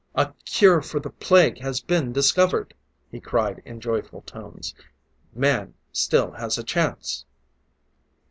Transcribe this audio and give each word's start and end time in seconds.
"A 0.15 0.33
cure 0.47 0.81
for 0.81 0.99
the 0.99 1.11
Plague 1.11 1.59
has 1.59 1.79
been 1.79 2.11
discovered!" 2.11 2.73
he 3.11 3.19
cried 3.19 3.61
in 3.65 3.79
joyful 3.79 4.21
tones. 4.23 4.73
"Man 5.35 5.75
still 5.93 6.31
has 6.31 6.57
a 6.57 6.63
chance!" 6.63 7.23